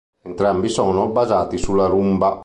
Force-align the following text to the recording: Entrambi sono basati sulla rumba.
Entrambi 0.23 0.67
sono 0.67 1.09
basati 1.09 1.59
sulla 1.59 1.85
rumba. 1.85 2.39